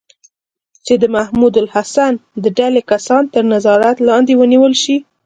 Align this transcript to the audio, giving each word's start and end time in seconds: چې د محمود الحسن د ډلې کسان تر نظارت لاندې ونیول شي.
چې 0.85 0.93
د 1.01 1.03
محمود 1.15 1.53
الحسن 1.61 2.13
د 2.43 2.45
ډلې 2.57 2.81
کسان 2.91 3.23
تر 3.33 3.43
نظارت 3.53 3.97
لاندې 4.07 4.33
ونیول 4.41 4.73
شي. 4.83 4.95